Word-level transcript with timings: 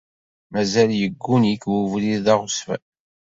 Mazal 0.51 0.91
yegguni-k 0.99 1.63
ubrid 1.77 2.17
d 2.25 2.27
aɣezfan. 2.33 2.83